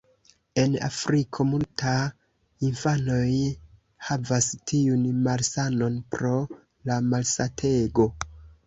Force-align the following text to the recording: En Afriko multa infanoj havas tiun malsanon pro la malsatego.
En 0.59 0.77
Afriko 0.85 1.45
multa 1.49 1.91
infanoj 2.69 3.27
havas 4.09 4.49
tiun 4.73 5.07
malsanon 5.29 6.03
pro 6.17 6.37
la 6.91 7.03
malsatego. 7.15 8.13